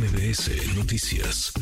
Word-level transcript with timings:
MBS 0.00 0.74
Noticias. 0.76 1.52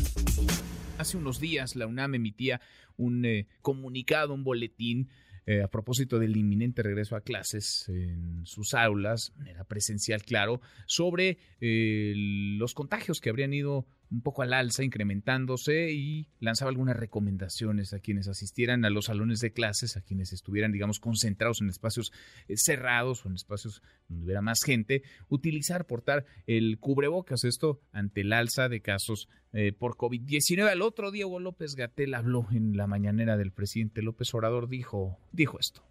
Hace 0.97 1.17
unos 1.17 1.41
días 1.41 1.75
la 1.75 1.87
UNAM 1.87 2.15
emitía 2.15 2.61
un 2.95 3.25
eh, 3.25 3.47
comunicado, 3.61 4.33
un 4.33 4.45
boletín 4.45 5.09
eh, 5.45 5.61
a 5.61 5.67
propósito 5.67 6.19
del 6.19 6.37
inminente 6.37 6.81
regreso 6.81 7.17
a 7.17 7.21
clases 7.21 7.89
en 7.89 8.45
sus 8.45 8.73
aulas, 8.73 9.33
era 9.45 9.65
presencial, 9.65 10.23
claro, 10.23 10.61
sobre 10.85 11.37
eh, 11.59 12.13
los 12.15 12.73
contagios 12.73 13.19
que 13.19 13.29
habrían 13.29 13.53
ido 13.53 13.85
un 14.11 14.21
poco 14.21 14.41
al 14.41 14.53
alza, 14.53 14.83
incrementándose 14.83 15.91
y 15.91 16.27
lanzaba 16.39 16.69
algunas 16.69 16.97
recomendaciones 16.97 17.93
a 17.93 17.99
quienes 17.99 18.27
asistieran 18.27 18.85
a 18.85 18.89
los 18.89 19.05
salones 19.05 19.39
de 19.39 19.51
clases, 19.51 19.97
a 19.97 20.01
quienes 20.01 20.33
estuvieran, 20.33 20.71
digamos, 20.71 20.99
concentrados 20.99 21.61
en 21.61 21.69
espacios 21.69 22.11
eh, 22.47 22.55
cerrados 22.57 23.25
o 23.25 23.29
en 23.29 23.35
espacios 23.35 23.81
donde 24.07 24.25
hubiera 24.25 24.41
más 24.41 24.59
gente, 24.65 25.03
utilizar, 25.27 25.85
portar 25.85 26.25
el 26.47 26.79
cubrebocas, 26.79 27.43
esto 27.43 27.81
ante 27.91 28.21
el 28.21 28.33
alza 28.33 28.69
de 28.69 28.81
casos 28.81 29.29
eh, 29.53 29.71
por 29.71 29.95
COVID-19. 29.95 30.69
Al 30.69 30.81
otro 30.81 31.09
Hugo 31.09 31.39
López 31.39 31.75
Gatel 31.75 32.13
habló 32.13 32.47
en 32.51 32.77
la 32.77 32.87
mañanera 32.87 33.37
del 33.37 33.51
presidente 33.51 34.01
López 34.01 34.33
Obrador, 34.33 34.69
dijo, 34.69 35.17
dijo 35.31 35.59
esto 35.59 35.83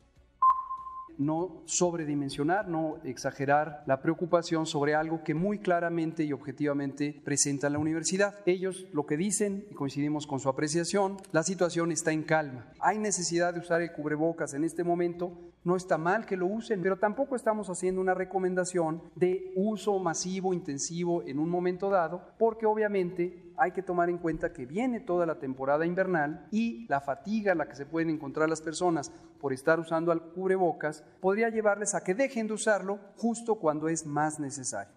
no 1.18 1.62
sobredimensionar, 1.66 2.68
no 2.68 2.98
exagerar 3.04 3.82
la 3.86 4.00
preocupación 4.00 4.66
sobre 4.66 4.94
algo 4.94 5.22
que 5.24 5.34
muy 5.34 5.58
claramente 5.58 6.24
y 6.24 6.32
objetivamente 6.32 7.20
presenta 7.24 7.68
la 7.68 7.78
universidad. 7.78 8.36
Ellos 8.46 8.86
lo 8.92 9.04
que 9.04 9.16
dicen, 9.16 9.66
y 9.70 9.74
coincidimos 9.74 10.26
con 10.26 10.40
su 10.40 10.48
apreciación, 10.48 11.16
la 11.32 11.42
situación 11.42 11.92
está 11.92 12.12
en 12.12 12.22
calma. 12.22 12.72
Hay 12.80 12.98
necesidad 12.98 13.52
de 13.52 13.60
usar 13.60 13.82
el 13.82 13.92
cubrebocas 13.92 14.54
en 14.54 14.64
este 14.64 14.84
momento, 14.84 15.32
no 15.64 15.76
está 15.76 15.98
mal 15.98 16.24
que 16.24 16.36
lo 16.36 16.46
usen, 16.46 16.80
pero 16.82 16.98
tampoco 16.98 17.36
estamos 17.36 17.68
haciendo 17.68 18.00
una 18.00 18.14
recomendación 18.14 19.02
de 19.14 19.52
uso 19.54 19.98
masivo, 19.98 20.54
intensivo 20.54 21.22
en 21.26 21.38
un 21.38 21.48
momento 21.48 21.90
dado, 21.90 22.22
porque 22.38 22.66
obviamente 22.66 23.52
hay 23.58 23.72
que 23.72 23.82
tomar 23.82 24.08
en 24.08 24.18
cuenta 24.18 24.52
que 24.52 24.66
viene 24.66 25.00
toda 25.00 25.26
la 25.26 25.38
temporada 25.38 25.84
invernal 25.84 26.46
y 26.50 26.86
la 26.88 27.00
fatiga 27.00 27.52
a 27.52 27.54
la 27.54 27.68
que 27.68 27.74
se 27.74 27.86
pueden 27.86 28.10
encontrar 28.10 28.48
las 28.48 28.62
personas 28.62 29.12
por 29.40 29.52
estar 29.52 29.80
usando 29.80 30.12
al 30.12 30.22
cubrebocas 30.22 31.04
podría 31.20 31.48
llevarles 31.50 31.94
a 31.94 32.02
que 32.02 32.14
dejen 32.14 32.46
de 32.46 32.54
usarlo 32.54 33.00
justo 33.16 33.56
cuando 33.56 33.88
es 33.88 34.06
más 34.06 34.38
necesario. 34.38 34.94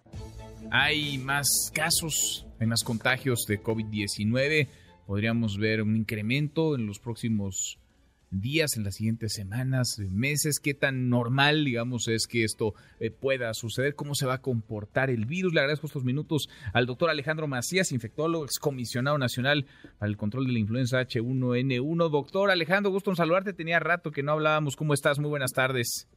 Hay 0.70 1.18
más 1.18 1.70
casos, 1.74 2.46
hay 2.60 2.66
más 2.66 2.84
contagios 2.84 3.44
de 3.46 3.62
COVID-19. 3.62 4.68
Podríamos 5.06 5.58
ver 5.58 5.82
un 5.82 5.96
incremento 5.96 6.76
en 6.76 6.86
los 6.86 6.98
próximos 7.00 7.81
días, 8.32 8.76
en 8.76 8.84
las 8.84 8.96
siguientes 8.96 9.34
semanas, 9.34 9.98
meses, 10.10 10.58
qué 10.58 10.74
tan 10.74 11.08
normal, 11.08 11.64
digamos, 11.64 12.08
es 12.08 12.26
que 12.26 12.44
esto 12.44 12.74
eh, 12.98 13.10
pueda 13.10 13.54
suceder, 13.54 13.94
cómo 13.94 14.14
se 14.14 14.26
va 14.26 14.34
a 14.34 14.40
comportar 14.40 15.10
el 15.10 15.26
virus. 15.26 15.52
Le 15.52 15.60
agradezco 15.60 15.86
estos 15.86 16.04
minutos 16.04 16.48
al 16.72 16.86
doctor 16.86 17.10
Alejandro 17.10 17.46
Macías, 17.46 17.92
infectólogo, 17.92 18.44
excomisionado 18.44 19.18
nacional 19.18 19.66
para 19.98 20.10
el 20.10 20.16
control 20.16 20.46
de 20.46 20.52
la 20.52 20.58
influenza 20.58 21.00
H1N1. 21.00 22.10
Doctor 22.10 22.50
Alejandro, 22.50 22.90
gusto 22.90 23.10
en 23.10 23.16
saludarte, 23.16 23.52
tenía 23.52 23.78
rato 23.78 24.10
que 24.10 24.22
no 24.22 24.32
hablábamos, 24.32 24.76
¿cómo 24.76 24.94
estás? 24.94 25.18
Muy 25.18 25.28
buenas 25.28 25.52
tardes. 25.52 26.08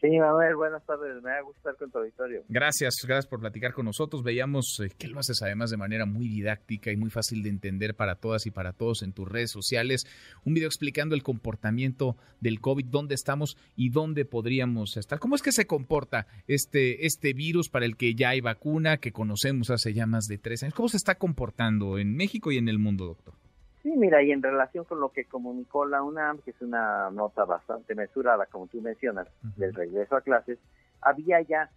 Sí, 0.00 0.18
Manuel, 0.18 0.56
buenas 0.56 0.84
tardes. 0.84 1.22
Me 1.22 1.30
da 1.30 1.40
gusto 1.40 1.58
estar 1.58 1.76
con 1.76 1.90
tu 1.90 1.98
auditorio. 1.98 2.44
Gracias, 2.48 2.96
gracias 3.06 3.26
por 3.26 3.40
platicar 3.40 3.72
con 3.72 3.86
nosotros. 3.86 4.22
Veíamos 4.22 4.78
eh, 4.80 4.90
que 4.96 5.08
lo 5.08 5.18
haces 5.18 5.40
además 5.42 5.70
de 5.70 5.78
manera 5.78 6.04
muy 6.04 6.28
didáctica 6.28 6.90
y 6.92 6.96
muy 6.96 7.08
fácil 7.08 7.42
de 7.42 7.48
entender 7.48 7.94
para 7.94 8.16
todas 8.16 8.46
y 8.46 8.50
para 8.50 8.74
todos 8.74 9.02
en 9.02 9.12
tus 9.12 9.26
redes 9.26 9.50
sociales. 9.50 10.04
Un 10.44 10.52
video 10.52 10.68
explicando 10.68 11.14
el 11.14 11.22
comportamiento 11.22 12.16
del 12.40 12.60
COVID, 12.60 12.84
dónde 12.86 13.14
estamos 13.14 13.56
y 13.74 13.88
dónde 13.88 14.26
podríamos 14.26 14.98
estar. 14.98 15.18
¿Cómo 15.18 15.34
es 15.34 15.42
que 15.42 15.52
se 15.52 15.66
comporta 15.66 16.26
este, 16.46 17.06
este 17.06 17.32
virus 17.32 17.70
para 17.70 17.86
el 17.86 17.96
que 17.96 18.14
ya 18.14 18.30
hay 18.30 18.42
vacuna, 18.42 18.98
que 18.98 19.12
conocemos 19.12 19.70
hace 19.70 19.94
ya 19.94 20.06
más 20.06 20.26
de 20.26 20.36
tres 20.36 20.62
años? 20.62 20.74
¿Cómo 20.74 20.90
se 20.90 20.98
está 20.98 21.14
comportando 21.14 21.98
en 21.98 22.14
México 22.14 22.52
y 22.52 22.58
en 22.58 22.68
el 22.68 22.78
mundo, 22.78 23.06
doctor? 23.06 23.45
Sí, 23.86 23.96
mira, 23.96 24.20
y 24.20 24.32
en 24.32 24.42
relación 24.42 24.84
con 24.84 24.98
lo 24.98 25.10
que 25.10 25.26
comunicó 25.26 25.86
la 25.86 26.02
UNAM, 26.02 26.38
que 26.38 26.50
es 26.50 26.60
una 26.60 27.08
nota 27.12 27.44
bastante 27.44 27.94
mesurada, 27.94 28.46
como 28.46 28.66
tú 28.66 28.82
mencionas, 28.82 29.28
del 29.56 29.72
regreso 29.74 30.16
a 30.16 30.22
clases, 30.22 30.58
había 31.00 31.40
ya, 31.42 31.70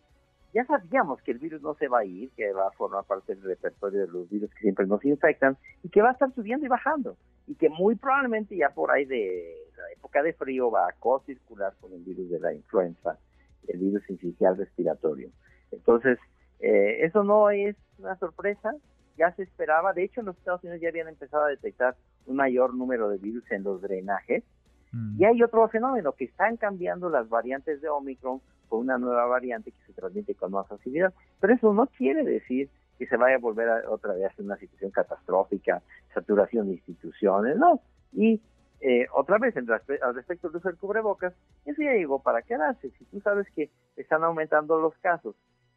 ya 0.51 0.65
sabíamos 0.65 1.21
que 1.21 1.33
el 1.33 1.37
virus 1.37 1.61
no 1.61 1.75
se 1.75 1.87
va 1.87 1.99
a 1.99 2.05
ir, 2.05 2.31
que 2.31 2.51
va 2.51 2.69
a 2.69 2.71
formar 2.71 3.03
parte 3.03 3.35
del 3.35 3.43
repertorio 3.43 4.07
de 4.07 4.11
los 4.11 4.27
virus 4.27 4.49
que 4.55 4.61
siempre 4.61 4.87
nos 4.87 5.05
infectan, 5.05 5.55
y 5.83 5.89
que 5.89 6.01
va 6.01 6.09
a 6.09 6.13
estar 6.13 6.33
subiendo 6.33 6.65
y 6.65 6.69
bajando, 6.69 7.15
y 7.45 7.53
que 7.53 7.69
muy 7.69 7.93
probablemente 7.93 8.57
ya 8.57 8.71
por 8.71 8.89
ahí 8.89 9.05
de 9.05 9.53
la 9.77 9.91
época 9.95 10.23
de 10.23 10.33
frío 10.33 10.71
va 10.71 10.87
a 10.87 10.93
co-circular 10.93 11.75
con 11.79 11.93
el 11.93 12.01
virus 12.01 12.27
de 12.31 12.39
la 12.39 12.51
influenza, 12.51 13.19
el 13.67 13.77
virus 13.77 14.09
inicial 14.09 14.57
respiratorio. 14.57 15.29
Entonces, 15.71 16.17
eh, 16.59 17.05
eso 17.05 17.23
no 17.23 17.51
es 17.51 17.75
una 17.99 18.17
sorpresa, 18.17 18.73
ya 19.19 19.31
se 19.35 19.43
esperaba. 19.43 19.93
De 19.93 20.03
hecho, 20.03 20.21
en 20.21 20.27
los 20.27 20.37
Estados 20.37 20.63
Unidos 20.63 20.81
ya 20.81 20.89
habían 20.89 21.09
empezado 21.09 21.43
a 21.43 21.49
detectar 21.49 21.95
un 22.25 22.37
mayor 22.37 22.73
número 22.73 23.09
de 23.09 23.17
virus 23.17 23.43
en 23.51 23.63
los 23.63 23.81
drenajes. 23.81 24.43
Mm. 24.91 25.21
Y 25.21 25.25
hay 25.25 25.43
otro 25.43 25.67
fenómeno, 25.67 26.13
que 26.13 26.25
están 26.25 26.57
cambiando 26.57 27.09
las 27.09 27.27
variantes 27.27 27.81
de 27.81 27.89
Omicron 27.89 28.41
por 28.69 28.79
una 28.79 28.97
nueva 28.97 29.25
variante 29.25 29.71
que 29.71 29.85
se 29.85 29.93
transmite 29.93 30.35
con 30.35 30.51
más 30.51 30.67
facilidad. 30.67 31.13
Pero 31.39 31.53
eso 31.53 31.73
no 31.73 31.87
quiere 31.87 32.23
decir 32.23 32.69
que 32.97 33.07
se 33.07 33.17
vaya 33.17 33.35
a 33.35 33.39
volver 33.39 33.69
a, 33.69 33.89
otra 33.89 34.13
vez 34.13 34.31
a 34.37 34.41
una 34.41 34.57
situación 34.57 34.91
catastrófica, 34.91 35.81
saturación 36.13 36.67
de 36.67 36.73
instituciones, 36.73 37.57
no. 37.57 37.81
Y 38.13 38.41
eh, 38.81 39.07
otra 39.13 39.37
vez, 39.37 39.55
en 39.57 39.69
al 39.69 40.15
respecto 40.15 40.47
del 40.47 40.57
uso 40.57 40.69
del 40.69 40.77
cubrebocas, 40.77 41.33
eso 41.65 41.81
ya 41.81 41.93
llegó 41.93 42.21
para 42.21 42.41
quedarse. 42.41 42.89
Si 42.91 43.05
tú 43.05 43.19
sabes 43.21 43.47
que 43.55 43.69
están 43.97 44.23
aumentando 44.23 44.79
los 44.79 44.95
casos 44.99 45.35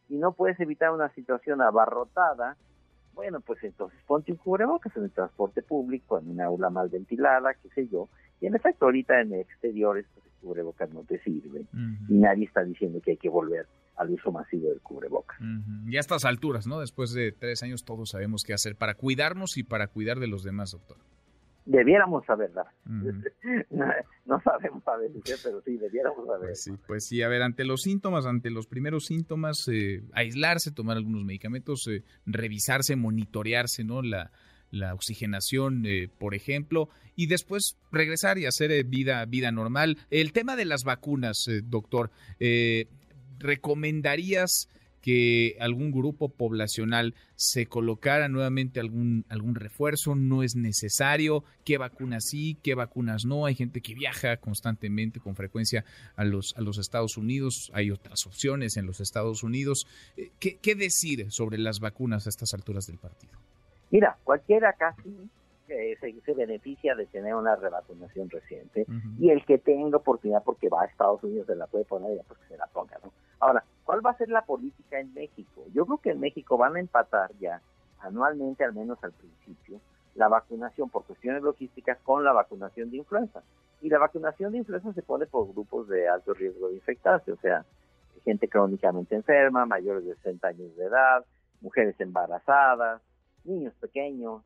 y 0.09 0.16
no 0.16 0.32
puedes 0.32 0.59
evitar 0.60 0.92
una 0.92 1.09
situación 1.14 1.60
abarrotada, 1.62 2.56
bueno, 3.14 3.40
pues 3.40 3.62
entonces 3.62 3.98
ponte 4.06 4.32
un 4.32 4.38
cubrebocas 4.38 4.96
en 4.96 5.04
el 5.04 5.10
transporte 5.10 5.62
público, 5.62 6.18
en 6.18 6.30
una 6.30 6.46
aula 6.46 6.70
mal 6.70 6.88
ventilada, 6.88 7.54
qué 7.54 7.68
sé 7.70 7.88
yo. 7.88 8.08
Y 8.40 8.46
en 8.46 8.54
efecto, 8.54 8.86
ahorita 8.86 9.20
en 9.20 9.34
exteriores, 9.34 10.06
pues 10.14 10.26
el 10.26 10.32
cubrebocas 10.40 10.90
no 10.92 11.02
te 11.04 11.18
sirve. 11.20 11.66
Y 12.08 12.14
nadie 12.14 12.46
está 12.46 12.64
diciendo 12.64 13.00
que 13.00 13.12
hay 13.12 13.16
que 13.16 13.28
volver 13.28 13.66
al 13.96 14.10
uso 14.10 14.32
masivo 14.32 14.70
del 14.70 14.80
cubrebocas. 14.80 15.38
Y 15.86 15.96
a 15.96 16.00
estas 16.00 16.24
alturas, 16.24 16.66
¿no? 16.66 16.80
Después 16.80 17.12
de 17.12 17.32
tres 17.32 17.62
años, 17.62 17.84
todos 17.84 18.10
sabemos 18.10 18.42
qué 18.44 18.54
hacer 18.54 18.76
para 18.76 18.94
cuidarnos 18.94 19.56
y 19.58 19.62
para 19.62 19.86
cuidar 19.86 20.18
de 20.18 20.26
los 20.26 20.42
demás, 20.42 20.72
doctor 20.72 20.96
debiéramos 21.64 22.24
saberla. 22.26 22.66
no, 24.25 24.41
sabemos 24.43 24.87
a 24.87 24.97
veces, 24.97 25.41
pero 25.43 25.60
sí, 25.62 25.77
debiéramos 25.77 26.27
saber. 26.27 26.49
Pues 26.49 26.62
sí, 26.62 26.72
pues 26.87 27.06
sí, 27.06 27.22
a 27.22 27.28
ver, 27.28 27.43
ante 27.43 27.65
los 27.65 27.83
síntomas, 27.83 28.27
ante 28.27 28.50
los 28.50 28.66
primeros 28.66 29.06
síntomas, 29.06 29.66
eh, 29.69 30.03
aislarse, 30.12 30.71
tomar 30.71 30.97
algunos 30.97 31.25
medicamentos, 31.25 31.87
eh, 31.88 32.05
revisarse, 32.27 32.94
monitorearse, 32.94 33.84
¿no? 33.84 34.00
La, 34.03 34.31
la 34.71 34.94
oxigenación, 34.94 35.84
eh, 35.87 36.09
por 36.19 36.34
ejemplo, 36.34 36.88
y 37.16 37.27
después 37.27 37.77
regresar 37.91 38.38
y 38.38 38.47
hacer 38.47 38.84
vida, 38.84 39.25
vida 39.27 39.50
normal. 39.50 39.99
El 40.10 40.33
tema 40.33 40.56
de 40.56 40.65
las 40.66 40.84
vacunas, 40.84 41.47
doctor, 41.65 42.10
¿recomendarías 43.39 44.69
que 45.02 45.56
algún 45.60 45.90
grupo 45.90 46.28
poblacional 46.28 47.14
se 47.34 47.66
colocara 47.66 48.28
nuevamente 48.28 48.80
algún, 48.80 49.24
algún 49.28 49.56
refuerzo, 49.56 50.14
no 50.14 50.42
es 50.42 50.54
necesario, 50.56 51.44
qué 51.64 51.76
vacunas 51.76 52.24
sí, 52.28 52.56
qué 52.62 52.74
vacunas 52.74 53.24
no, 53.26 53.44
hay 53.44 53.54
gente 53.54 53.80
que 53.80 53.94
viaja 53.94 54.36
constantemente 54.38 55.20
con 55.20 55.34
frecuencia 55.34 55.84
a 56.16 56.24
los, 56.24 56.56
a 56.56 56.60
los 56.60 56.78
Estados 56.78 57.16
Unidos, 57.16 57.70
hay 57.74 57.91
otras 57.91 58.26
opciones 58.26 58.76
en 58.76 58.86
los 58.86 59.00
Estados 59.00 59.42
Unidos. 59.42 59.86
Eh, 60.16 60.30
¿Qué, 60.38 60.56
qué 60.56 60.74
decir 60.74 61.30
sobre 61.30 61.58
las 61.58 61.80
vacunas 61.80 62.26
a 62.26 62.30
estas 62.30 62.54
alturas 62.54 62.86
del 62.86 62.98
partido? 62.98 63.32
Mira, 63.91 64.16
cualquiera 64.24 64.72
casi 64.72 65.28
se, 65.66 66.20
se, 66.24 66.34
beneficia 66.34 66.94
de 66.94 67.06
tener 67.06 67.34
una 67.34 67.56
revacunación 67.56 68.30
reciente 68.30 68.86
y 69.18 69.30
el 69.30 69.44
que 69.44 69.58
tenga 69.58 69.98
oportunidad 69.98 70.42
porque 70.44 70.68
va 70.68 70.82
a 70.82 70.86
Estados 70.86 71.22
Unidos 71.22 71.46
se 71.46 71.56
la 71.56 71.66
puede 71.66 71.84
poner 71.84 72.16
ya 72.16 72.22
pues 72.24 72.38
que 72.41 72.48
se 72.48 72.56
la 72.56 72.66
ponga, 72.66 72.98
¿no? 73.02 73.12
Ahora, 73.42 73.64
¿cuál 73.82 74.06
va 74.06 74.10
a 74.10 74.16
ser 74.16 74.28
la 74.28 74.42
política 74.42 75.00
en 75.00 75.12
México? 75.14 75.64
Yo 75.75 75.84
creo 75.84 75.98
que 75.98 76.10
en 76.10 76.20
México 76.20 76.56
van 76.56 76.77
a 76.77 76.80
empatar 76.80 77.33
ya 77.41 77.60
anualmente, 77.98 78.62
al 78.62 78.72
menos 78.72 79.03
al 79.03 79.10
principio, 79.10 79.80
la 80.15 80.28
vacunación 80.28 80.89
por 80.89 81.04
cuestiones 81.04 81.42
logísticas 81.42 81.98
con 82.04 82.22
la 82.22 82.33
vacunación 82.33 82.92
de 82.92 82.98
influenza. 82.98 83.42
Y 83.80 83.89
la 83.89 83.98
vacunación 83.98 84.53
de 84.53 84.59
influenza 84.59 84.92
se 84.92 85.03
pone 85.03 85.27
por 85.27 85.48
grupos 85.48 85.89
de 85.89 86.09
alto 86.09 86.34
riesgo 86.34 86.68
de 86.68 86.77
infectarse, 86.77 87.33
o 87.33 87.36
sea, 87.39 87.66
gente 88.24 88.47
crónicamente 88.48 89.16
enferma, 89.16 89.66
mayores 89.66 90.04
de 90.04 90.15
60 90.15 90.47
años 90.47 90.77
de 90.77 90.84
edad, 90.84 91.24
mujeres 91.60 91.98
embarazadas, 91.98 93.03
niños 93.42 93.74
pequeños, 93.80 94.44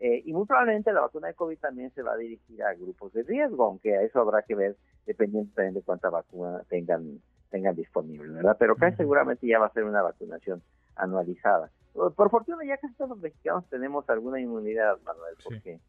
eh, 0.00 0.22
y 0.24 0.32
muy 0.32 0.46
probablemente 0.46 0.92
la 0.92 1.00
vacuna 1.00 1.26
de 1.26 1.34
COVID 1.34 1.58
también 1.58 1.90
se 1.90 2.02
va 2.02 2.12
a 2.12 2.16
dirigir 2.16 2.62
a 2.62 2.72
grupos 2.74 3.12
de 3.14 3.24
riesgo, 3.24 3.64
aunque 3.64 3.96
a 3.96 4.02
eso 4.02 4.20
habrá 4.20 4.42
que 4.42 4.54
ver 4.54 4.76
dependiendo 5.06 5.50
también 5.56 5.74
de 5.74 5.82
cuánta 5.82 6.08
vacuna 6.08 6.62
tengan 6.68 7.20
tengan 7.50 7.74
disponible, 7.74 8.28
¿verdad? 8.28 8.56
Pero 8.58 8.74
acá 8.74 8.94
seguramente 8.96 9.46
ya 9.46 9.58
va 9.58 9.66
a 9.66 9.72
ser 9.72 9.84
una 9.84 10.02
vacunación 10.02 10.62
anualizada. 10.96 11.70
Por 11.92 12.30
fortuna 12.30 12.64
ya 12.66 12.76
casi 12.76 12.94
todos 12.94 13.10
los 13.10 13.20
mexicanos 13.20 13.68
tenemos 13.70 14.08
alguna 14.08 14.40
inmunidad, 14.40 14.98
Manuel, 15.04 15.34
porque 15.42 15.80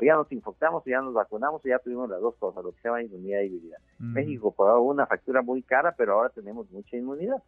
o 0.00 0.04
ya 0.04 0.14
nos 0.14 0.30
infectamos, 0.30 0.82
o 0.86 0.88
ya 0.88 1.00
nos 1.00 1.12
vacunamos, 1.12 1.60
o 1.64 1.68
ya 1.68 1.78
tuvimos 1.78 2.08
las 2.08 2.20
dos 2.20 2.36
cosas, 2.36 2.62
lo 2.62 2.72
que 2.72 2.80
se 2.80 2.88
llama 2.88 3.02
inmunidad 3.02 3.42
híbrida. 3.42 3.78
México 3.98 4.54
por 4.54 4.78
una 4.78 5.06
factura 5.06 5.42
muy 5.42 5.62
cara, 5.62 5.94
pero 5.96 6.14
ahora 6.14 6.30
tenemos 6.30 6.70
mucha 6.70 6.96
inmunidad. 6.96 7.42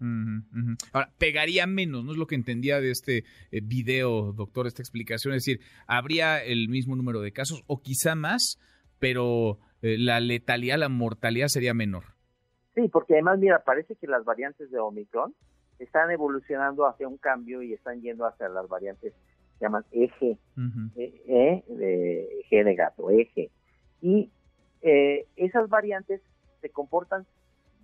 Ahora, 0.93 1.13
pegaría 1.19 1.67
menos, 1.67 2.05
¿no 2.05 2.13
es 2.13 2.19
lo 2.19 2.27
que 2.27 2.35
entendía 2.35 2.81
de 2.81 2.91
este 2.91 3.25
eh, 3.53 3.61
video, 3.63 4.33
doctor, 4.33 4.67
esta 4.67 4.83
explicación? 4.83 5.35
Es 5.35 5.45
decir, 5.45 5.61
habría 5.87 6.43
el 6.43 6.69
mismo 6.69 6.97
número 6.97 7.21
de 7.21 7.33
casos, 7.33 7.63
o 7.69 7.81
quizá 7.81 8.17
más, 8.17 8.59
pero 8.99 9.59
eh, 9.83 9.97
la 9.99 10.19
letalidad, 10.19 10.79
la 10.79 10.89
mortalidad 10.89 11.49
sería 11.49 11.73
menor. 11.73 12.20
Sí, 12.75 12.89
porque 12.89 13.15
además, 13.15 13.39
mira, 13.39 13.63
parece 13.65 13.97
que 13.97 14.07
las 14.07 14.25
variantes 14.25 14.71
de 14.71 14.79
Omicron 14.79 15.35
están 15.79 16.11
evolucionando 16.11 16.87
hacia 16.87 17.09
un 17.09 17.17
cambio 17.17 17.63
y 17.63 17.73
están 17.73 18.01
yendo 18.01 18.27
hacia 18.27 18.49
las 18.49 18.69
variantes 18.69 19.15
se 19.61 19.67
llaman 19.67 19.85
eje, 19.93 20.39
e, 20.97 21.23
e, 21.27 21.65
de 21.69 22.45
G 22.51 22.65
de 22.65 22.75
gato, 22.75 23.11
eje. 23.11 23.51
Y 24.01 24.31
eh, 24.81 25.27
esas 25.37 25.69
variantes 25.69 26.23
se 26.63 26.71
comportan 26.71 27.27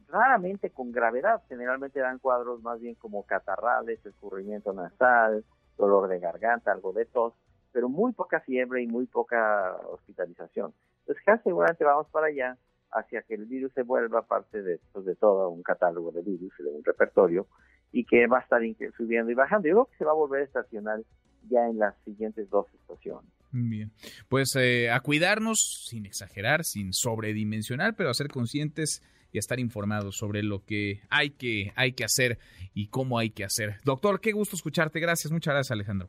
raramente 0.08 0.70
con 0.70 0.90
gravedad, 0.90 1.42
generalmente 1.48 2.00
dan 2.00 2.18
cuadros 2.18 2.62
más 2.62 2.80
bien 2.80 2.94
como 2.94 3.24
catarrales, 3.24 4.04
escurrimiento 4.06 4.72
nasal, 4.72 5.44
dolor 5.76 6.08
de 6.08 6.18
garganta, 6.18 6.72
algo 6.72 6.94
de 6.94 7.04
tos, 7.04 7.34
pero 7.72 7.90
muy 7.90 8.12
poca 8.12 8.40
fiebre 8.40 8.82
y 8.82 8.86
muy 8.86 9.06
poca 9.06 9.76
hospitalización. 9.90 10.72
Entonces, 11.00 11.22
casi 11.26 11.42
seguramente 11.44 11.84
vamos 11.84 12.08
para 12.08 12.28
allá 12.28 12.56
hacia 12.92 13.22
que 13.22 13.34
el 13.34 13.46
virus 13.46 13.72
se 13.72 13.82
vuelva 13.82 14.22
parte 14.22 14.62
de, 14.62 14.80
pues, 14.92 15.04
de 15.04 15.14
todo 15.16 15.48
un 15.50 15.62
catálogo 15.62 16.12
de 16.12 16.22
virus, 16.22 16.52
de 16.58 16.70
un 16.70 16.84
repertorio, 16.84 17.46
y 17.92 18.04
que 18.04 18.26
va 18.26 18.38
a 18.38 18.40
estar 18.42 18.60
subiendo 18.96 19.30
y 19.30 19.34
bajando. 19.34 19.68
Yo 19.68 19.74
creo 19.74 19.86
que 19.86 19.96
se 19.96 20.04
va 20.04 20.12
a 20.12 20.14
volver 20.14 20.42
estacional 20.42 21.04
ya 21.48 21.66
en 21.66 21.78
las 21.78 21.94
siguientes 22.04 22.48
dos 22.50 22.66
estaciones. 22.74 23.30
Bien, 23.52 23.90
pues 24.28 24.54
eh, 24.56 24.90
a 24.90 25.00
cuidarnos 25.00 25.86
sin 25.88 26.04
exagerar, 26.04 26.64
sin 26.64 26.92
sobredimensionar, 26.92 27.94
pero 27.96 28.10
a 28.10 28.14
ser 28.14 28.28
conscientes 28.28 29.02
y 29.32 29.38
a 29.38 29.40
estar 29.40 29.60
informados 29.60 30.16
sobre 30.16 30.42
lo 30.42 30.64
que 30.64 31.00
hay 31.10 31.30
que, 31.30 31.72
hay 31.76 31.92
que 31.92 32.04
hacer 32.04 32.38
y 32.74 32.88
cómo 32.88 33.18
hay 33.18 33.30
que 33.30 33.44
hacer. 33.44 33.76
Doctor, 33.84 34.20
qué 34.20 34.32
gusto 34.32 34.56
escucharte. 34.56 35.00
Gracias, 35.00 35.32
muchas 35.32 35.54
gracias 35.54 35.72
Alejandro. 35.72 36.08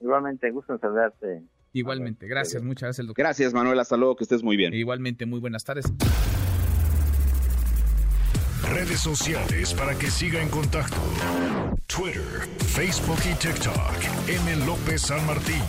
Igualmente, 0.00 0.50
gusto 0.50 0.72
en 0.72 0.80
saludarte. 0.80 1.42
Igualmente, 1.72 2.26
gracias, 2.26 2.62
muchas 2.62 2.88
gracias. 2.88 3.06
Doctor. 3.06 3.24
Gracias 3.24 3.54
Manuel, 3.54 3.78
hasta 3.78 3.96
luego, 3.96 4.16
que 4.16 4.24
estés 4.24 4.42
muy 4.42 4.56
bien. 4.56 4.74
Igualmente, 4.74 5.26
muy 5.26 5.40
buenas 5.40 5.64
tardes. 5.64 5.86
Redes 8.72 9.00
sociales 9.00 9.74
para 9.74 9.96
que 9.98 10.10
siga 10.10 10.40
en 10.40 10.48
contacto: 10.48 10.96
Twitter, 11.86 12.48
Facebook 12.58 13.18
y 13.30 13.34
TikTok. 13.34 13.94
M. 14.28 14.66
López 14.66 15.02
San 15.02 15.24
Martín. 15.26 15.62